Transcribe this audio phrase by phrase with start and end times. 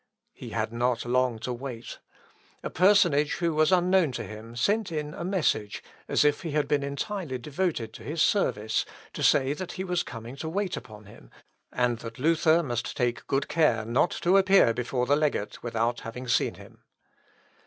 [0.33, 1.99] He had not long to wait.
[2.63, 6.67] A personage who was unknown to him sent in a message, as if he had
[6.67, 8.83] been entirely devoted to his service,
[9.13, 11.29] to say that he was coming to wait upon him,
[11.71, 16.27] and that Luther must take good care not to appear before the legate without having
[16.27, 16.83] seen him.